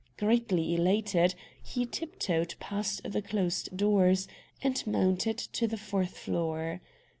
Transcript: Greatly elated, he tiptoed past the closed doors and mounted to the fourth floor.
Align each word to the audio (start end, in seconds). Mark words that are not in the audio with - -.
Greatly 0.17 0.73
elated, 0.73 1.35
he 1.61 1.85
tiptoed 1.85 2.55
past 2.59 3.01
the 3.03 3.21
closed 3.21 3.77
doors 3.77 4.27
and 4.63 4.87
mounted 4.87 5.37
to 5.37 5.67
the 5.67 5.77
fourth 5.77 6.17
floor. 6.17 6.81